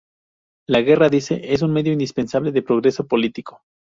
[0.67, 3.61] La guerra, dice, es un medio indispensable de progreso político.